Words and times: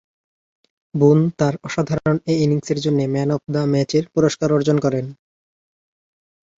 বুন 0.93 1.19
তাঁর 1.39 1.53
অসাধারণ 1.63 2.15
এ 2.25 2.33
ইনিংসের 2.43 2.79
জন্যে 2.85 3.03
ম্যান 3.13 3.29
অব 3.35 3.41
দ্য 3.53 3.61
ম্যাচের 3.73 4.03
পুরস্কার 4.13 4.49
অর্জন 4.51 4.77
করেন। 4.85 5.05